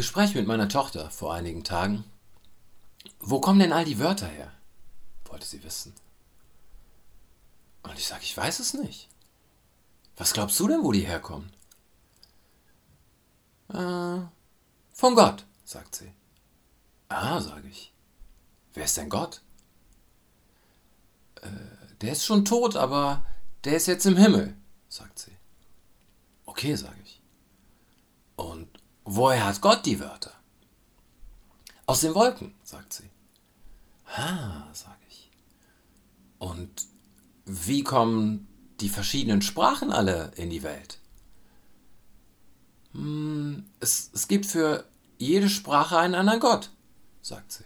[0.00, 2.04] Gespräch mit meiner Tochter vor einigen Tagen.
[3.18, 4.50] Wo kommen denn all die Wörter her?
[5.26, 5.92] wollte sie wissen.
[7.82, 9.10] Und ich sage, ich weiß es nicht.
[10.16, 11.52] Was glaubst du denn, wo die herkommen?
[13.68, 14.22] Äh,
[14.94, 16.10] von Gott, sagt sie.
[17.10, 17.92] Ah, sage ich.
[18.72, 19.42] Wer ist denn Gott?
[21.42, 21.50] Äh,
[22.00, 23.26] der ist schon tot, aber
[23.64, 24.56] der ist jetzt im Himmel,
[24.88, 25.36] sagt sie.
[26.46, 27.20] Okay, sage ich.
[28.36, 28.69] Und
[29.10, 30.32] woher hat Gott die Wörter?
[31.86, 33.10] Aus den Wolken, sagt sie.
[34.06, 35.30] Ah, sage ich.
[36.38, 36.86] Und
[37.44, 38.46] wie kommen
[38.80, 40.98] die verschiedenen Sprachen alle in die Welt?
[42.92, 44.84] Hm, es, es gibt für
[45.18, 46.70] jede Sprache einen anderen Gott,
[47.20, 47.64] sagt sie.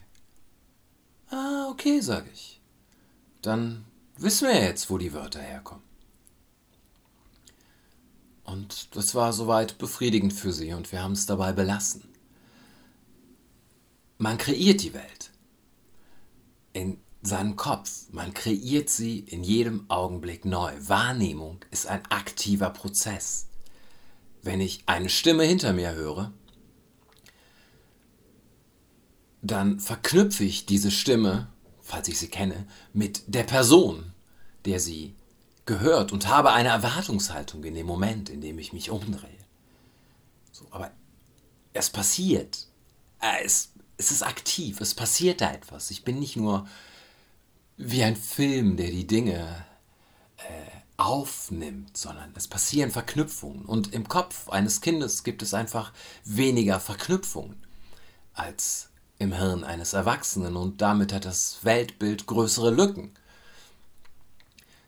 [1.30, 2.60] Ah, okay, sage ich.
[3.42, 3.84] Dann
[4.16, 5.84] wissen wir jetzt, wo die Wörter herkommen.
[8.54, 12.04] Und das war soweit befriedigend für sie und wir haben es dabei belassen.
[14.16, 15.32] Man kreiert die Welt
[16.72, 20.72] in seinem Kopf, man kreiert sie in jedem Augenblick neu.
[20.78, 23.48] Wahrnehmung ist ein aktiver Prozess.
[24.44, 26.32] Wenn ich eine Stimme hinter mir höre,
[29.42, 31.48] dann verknüpfe ich diese Stimme,
[31.82, 34.12] falls ich sie kenne, mit der Person,
[34.64, 35.16] der sie
[35.66, 39.30] gehört und habe eine Erwartungshaltung in dem Moment, in dem ich mich umdrehe.
[40.52, 40.90] So, aber
[41.72, 42.66] es passiert.
[43.20, 45.90] Äh, es, es ist aktiv, es passiert da etwas.
[45.90, 46.66] Ich bin nicht nur
[47.76, 49.64] wie ein Film, der die Dinge
[50.38, 53.64] äh, aufnimmt, sondern es passieren Verknüpfungen.
[53.64, 55.92] Und im Kopf eines Kindes gibt es einfach
[56.24, 57.56] weniger Verknüpfungen
[58.32, 60.56] als im Hirn eines Erwachsenen.
[60.56, 63.12] Und damit hat das Weltbild größere Lücken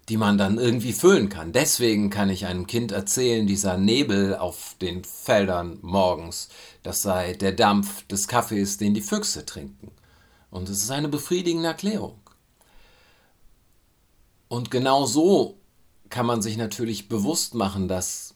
[0.09, 1.53] die man dann irgendwie füllen kann.
[1.53, 6.49] Deswegen kann ich einem Kind erzählen, dieser Nebel auf den Feldern morgens,
[6.83, 9.91] das sei der Dampf des Kaffees, den die Füchse trinken.
[10.51, 12.21] Und es ist eine befriedigende Erklärung.
[14.49, 15.59] Und genau so
[16.09, 18.35] kann man sich natürlich bewusst machen, dass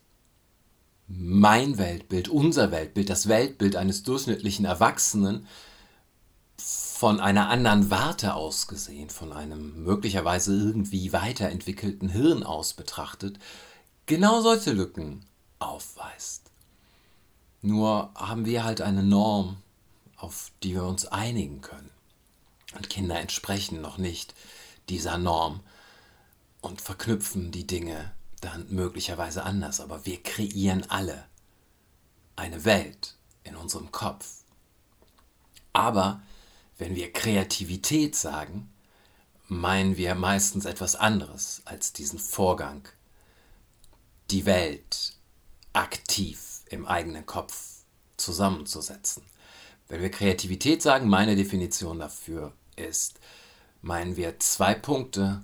[1.07, 5.47] mein Weltbild, unser Weltbild, das Weltbild eines durchschnittlichen Erwachsenen
[7.01, 13.39] von einer anderen Warte aus gesehen, von einem möglicherweise irgendwie weiterentwickelten Hirn aus betrachtet,
[14.05, 15.25] genau solche Lücken
[15.61, 16.51] aufweist.
[17.63, 19.57] Nur haben wir halt eine Norm,
[20.19, 21.89] auf die wir uns einigen können.
[22.77, 24.35] Und Kinder entsprechen noch nicht
[24.91, 25.61] dieser Norm
[26.61, 28.13] und verknüpfen die Dinge
[28.43, 29.81] dann möglicherweise anders.
[29.81, 31.25] Aber wir kreieren alle
[32.37, 34.27] eine Welt in unserem Kopf.
[35.73, 36.21] Aber
[36.81, 38.73] wenn wir Kreativität sagen,
[39.49, 42.89] meinen wir meistens etwas anderes als diesen Vorgang,
[44.31, 45.13] die Welt
[45.75, 47.83] aktiv im eigenen Kopf
[48.17, 49.23] zusammenzusetzen.
[49.89, 53.21] Wenn wir Kreativität sagen, meine Definition dafür ist,
[53.83, 55.43] meinen wir zwei Punkte,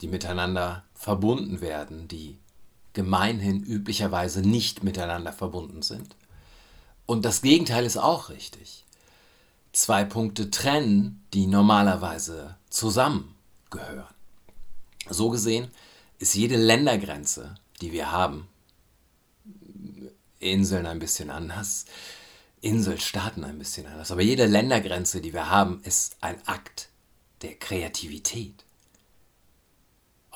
[0.00, 2.38] die miteinander verbunden werden, die
[2.92, 6.14] gemeinhin üblicherweise nicht miteinander verbunden sind.
[7.06, 8.85] Und das Gegenteil ist auch richtig
[9.76, 14.06] zwei Punkte trennen, die normalerweise zusammengehören.
[15.10, 15.68] So gesehen
[16.18, 18.48] ist jede Ländergrenze, die wir haben,
[20.40, 21.84] Inseln ein bisschen anders,
[22.62, 26.88] Inselstaaten ein bisschen anders, aber jede Ländergrenze, die wir haben, ist ein Akt
[27.42, 28.64] der Kreativität.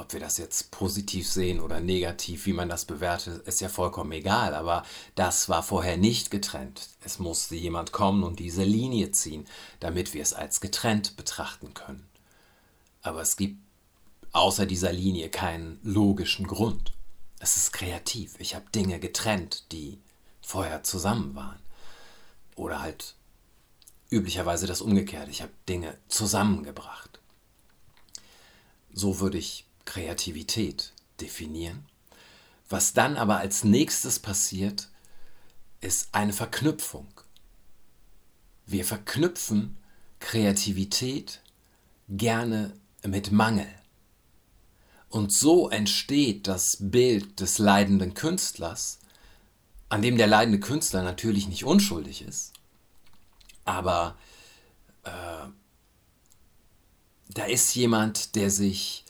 [0.00, 4.12] Ob wir das jetzt positiv sehen oder negativ, wie man das bewertet, ist ja vollkommen
[4.12, 4.54] egal.
[4.54, 4.82] Aber
[5.14, 6.88] das war vorher nicht getrennt.
[7.04, 9.46] Es musste jemand kommen und diese Linie ziehen,
[9.78, 12.08] damit wir es als getrennt betrachten können.
[13.02, 13.58] Aber es gibt
[14.32, 16.94] außer dieser Linie keinen logischen Grund.
[17.38, 18.36] Es ist kreativ.
[18.38, 20.00] Ich habe Dinge getrennt, die
[20.40, 21.60] vorher zusammen waren.
[22.56, 23.16] Oder halt
[24.08, 25.30] üblicherweise das Umgekehrte.
[25.30, 27.20] Ich habe Dinge zusammengebracht.
[28.94, 31.84] So würde ich Kreativität definieren.
[32.68, 34.88] Was dann aber als nächstes passiert,
[35.80, 37.08] ist eine Verknüpfung.
[38.66, 39.78] Wir verknüpfen
[40.20, 41.40] Kreativität
[42.08, 42.72] gerne
[43.04, 43.66] mit Mangel.
[45.08, 49.00] Und so entsteht das Bild des leidenden Künstlers,
[49.88, 52.52] an dem der leidende Künstler natürlich nicht unschuldig ist,
[53.64, 54.16] aber
[55.02, 55.48] äh,
[57.30, 59.04] da ist jemand, der sich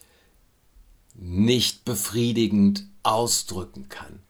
[1.21, 4.21] nicht befriedigend ausdrücken kann,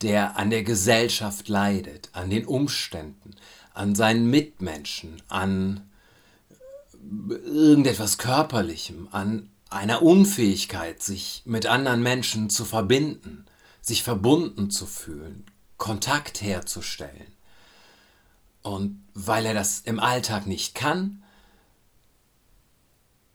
[0.00, 3.36] der an der Gesellschaft leidet, an den Umständen,
[3.74, 5.88] an seinen Mitmenschen, an
[7.28, 13.44] irgendetwas Körperlichem, an einer Unfähigkeit, sich mit anderen Menschen zu verbinden,
[13.82, 15.44] sich verbunden zu fühlen,
[15.76, 17.32] Kontakt herzustellen.
[18.62, 21.22] Und weil er das im Alltag nicht kann,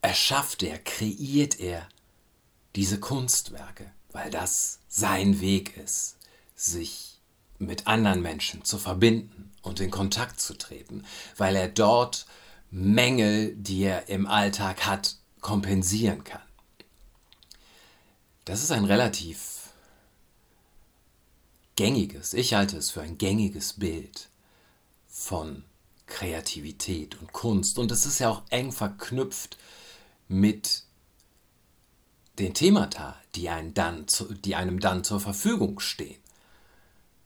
[0.01, 1.88] erschafft er, kreiert er
[2.75, 6.17] diese Kunstwerke, weil das sein Weg ist,
[6.55, 7.19] sich
[7.59, 11.05] mit anderen Menschen zu verbinden und in Kontakt zu treten,
[11.37, 12.25] weil er dort
[12.71, 16.41] Mängel, die er im Alltag hat, kompensieren kann.
[18.45, 19.69] Das ist ein relativ
[21.75, 24.29] gängiges, ich halte es für ein gängiges Bild
[25.07, 25.63] von
[26.07, 27.79] Kreativität und Kunst.
[27.79, 29.57] Und es ist ja auch eng verknüpft
[30.27, 30.83] mit
[32.39, 34.06] den Themata, die, einem dann,
[34.44, 36.19] die einem dann zur Verfügung stehen.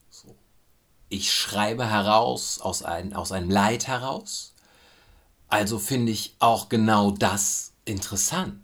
[0.09, 0.35] So.
[1.09, 4.53] Ich schreibe heraus aus, ein, aus einem Leid heraus,
[5.47, 8.61] also finde ich auch genau das interessant.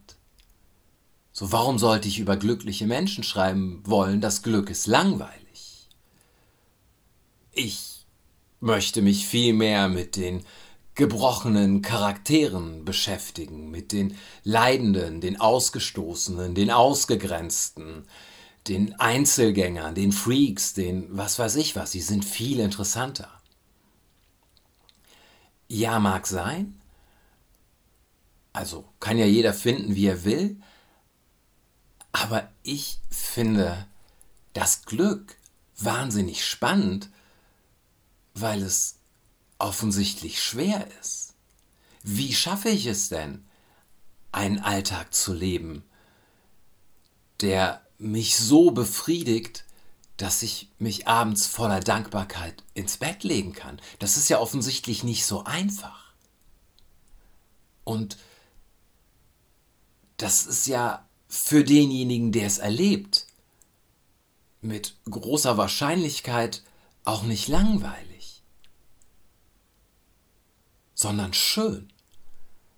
[1.31, 4.21] So, warum sollte ich über glückliche Menschen schreiben wollen?
[4.21, 5.87] Das Glück ist langweilig.
[7.51, 8.05] Ich
[8.59, 10.45] möchte mich vielmehr mit den
[10.95, 18.05] gebrochenen Charakteren beschäftigen, mit den Leidenden, den Ausgestoßenen, den Ausgegrenzten,
[18.67, 23.29] den Einzelgängern, den Freaks, den was weiß ich was, sie sind viel interessanter.
[25.67, 26.79] Ja, mag sein.
[28.53, 30.61] Also kann ja jeder finden, wie er will.
[32.11, 33.87] Aber ich finde
[34.53, 35.35] das Glück
[35.77, 37.09] wahnsinnig spannend,
[38.35, 38.99] weil es
[39.57, 41.33] offensichtlich schwer ist.
[42.03, 43.45] Wie schaffe ich es denn,
[44.31, 45.83] einen Alltag zu leben,
[47.41, 49.65] der mich so befriedigt,
[50.17, 53.79] dass ich mich abends voller Dankbarkeit ins Bett legen kann?
[53.99, 56.13] Das ist ja offensichtlich nicht so einfach.
[57.83, 58.17] Und
[60.17, 63.27] das ist ja für denjenigen, der es erlebt,
[64.61, 66.63] mit großer Wahrscheinlichkeit
[67.03, 68.12] auch nicht langweilig
[71.03, 71.89] sondern schön.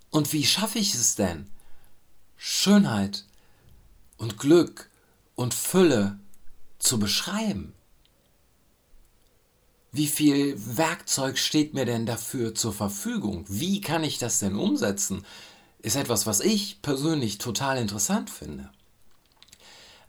[0.10, 1.50] Und wie schaffe ich es denn?
[2.36, 3.24] Schönheit
[4.18, 4.90] und Glück
[5.36, 6.20] und Fülle
[6.80, 7.74] zu beschreiben.
[9.92, 13.46] Wie viel Werkzeug steht mir denn dafür zur Verfügung?
[13.48, 15.24] Wie kann ich das denn umsetzen?
[15.80, 18.72] Ist etwas, was ich persönlich total interessant finde.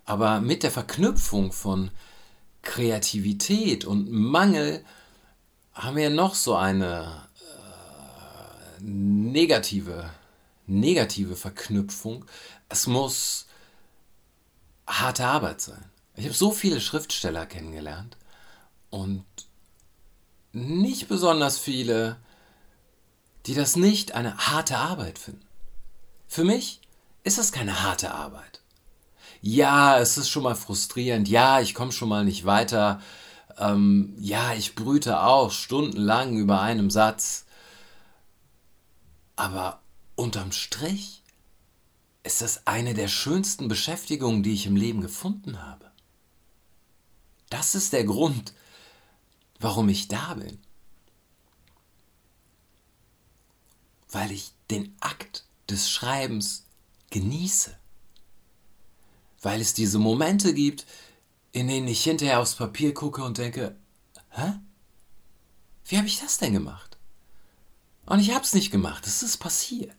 [0.07, 1.91] Aber mit der Verknüpfung von
[2.63, 4.85] Kreativität und Mangel
[5.75, 7.27] haben wir noch so eine
[8.81, 10.11] negative,
[10.67, 12.25] negative Verknüpfung.
[12.69, 13.47] Es muss
[14.87, 15.85] harte Arbeit sein.
[16.15, 18.17] Ich habe so viele Schriftsteller kennengelernt
[18.91, 19.25] und
[20.53, 22.17] nicht besonders viele,
[23.47, 25.47] die das nicht eine harte Arbeit finden.
[26.27, 26.81] Für mich
[27.25, 28.61] ist das keine harte Arbeit.
[29.43, 31.29] Ja, es ist schon mal frustrierend.
[31.29, 33.01] Ja, ich komme schon mal nicht weiter.
[33.59, 37.46] Ähm, ja, ich brüte auch stundenlang über einem Satz.
[39.37, 39.83] Aber
[40.15, 41.23] unterm Strich
[42.25, 45.93] ist das eine der schönsten Beschäftigungen, die ich im Leben gefunden habe.
[47.51, 48.55] Das ist der Grund,
[49.61, 50.59] warum ich da bin.
[54.11, 56.65] Weil ich den Akt des Schreibens
[57.11, 57.77] genieße.
[59.43, 60.87] Weil es diese Momente gibt,
[61.53, 63.77] in denen ich hinterher aufs Papier gucke und denke,
[64.31, 64.55] hä?
[65.85, 66.86] Wie habe ich das denn gemacht?
[68.17, 69.95] Und ich habe es nicht gemacht, es ist passiert.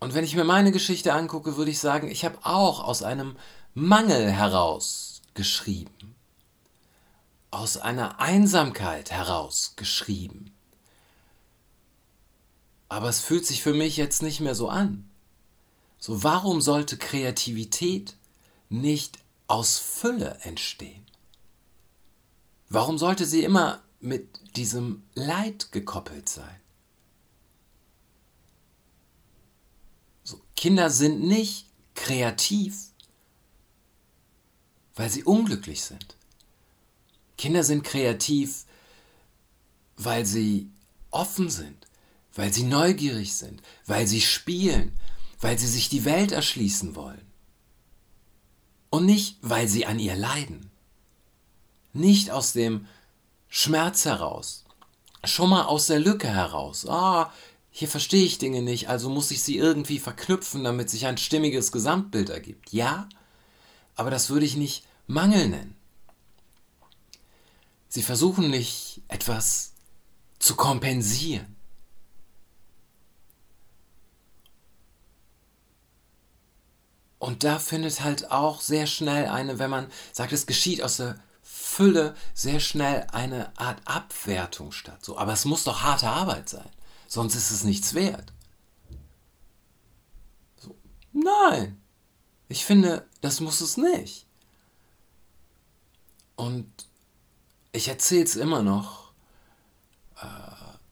[0.00, 3.36] Und wenn ich mir meine Geschichte angucke, würde ich sagen, ich habe auch aus einem
[3.74, 6.14] Mangel heraus geschrieben.
[7.50, 10.54] Aus einer Einsamkeit heraus geschrieben.
[12.88, 15.10] Aber es fühlt sich für mich jetzt nicht mehr so an.
[15.98, 18.16] So, warum sollte Kreativität
[18.70, 21.04] nicht aus Fülle entstehen?
[22.72, 26.58] Warum sollte sie immer mit diesem Leid gekoppelt sein?
[30.24, 32.92] So, Kinder sind nicht kreativ,
[34.94, 36.16] weil sie unglücklich sind.
[37.36, 38.64] Kinder sind kreativ,
[39.98, 40.70] weil sie
[41.10, 41.86] offen sind,
[42.34, 44.98] weil sie neugierig sind, weil sie spielen,
[45.40, 47.26] weil sie sich die Welt erschließen wollen.
[48.88, 50.71] Und nicht, weil sie an ihr leiden
[51.92, 52.86] nicht aus dem
[53.48, 54.64] Schmerz heraus,
[55.24, 56.86] schon mal aus der Lücke heraus.
[56.86, 57.32] Ah,
[57.70, 61.72] hier verstehe ich Dinge nicht, also muss ich sie irgendwie verknüpfen, damit sich ein stimmiges
[61.72, 62.72] Gesamtbild ergibt.
[62.72, 63.08] Ja,
[63.94, 65.76] aber das würde ich nicht Mangel nennen.
[67.88, 69.72] Sie versuchen nicht etwas
[70.38, 71.56] zu kompensieren.
[77.18, 81.20] Und da findet halt auch sehr schnell eine, wenn man sagt, es geschieht aus der
[81.72, 85.02] Fülle sehr schnell eine Art Abwertung statt.
[85.02, 86.68] So, aber es muss doch harte Arbeit sein,
[87.06, 88.32] sonst ist es nichts wert.
[90.58, 90.76] So,
[91.12, 91.80] nein,
[92.48, 94.26] ich finde, das muss es nicht.
[96.36, 96.70] Und
[97.72, 99.12] ich erzähle es immer noch,
[100.20, 100.26] äh,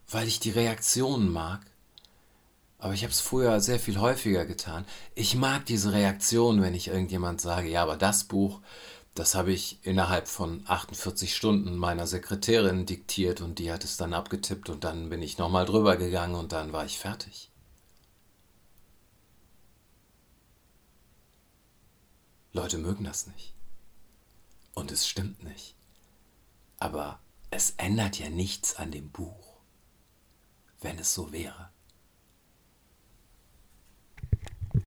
[0.09, 1.61] weil ich die Reaktionen mag.
[2.79, 4.87] Aber ich habe es früher sehr viel häufiger getan.
[5.15, 8.63] Ich mag diese Reaktion, wenn ich irgendjemand sage, ja, aber das Buch,
[9.15, 14.15] das habe ich innerhalb von 48 Stunden meiner Sekretärin diktiert und die hat es dann
[14.15, 17.51] abgetippt und dann bin ich nochmal drüber gegangen und dann war ich fertig.
[22.53, 23.55] Leute mögen das nicht.
[24.75, 25.75] Und es stimmt nicht.
[26.79, 29.59] Aber es ändert ja nichts an dem Buch,
[30.81, 31.71] wenn es so wäre.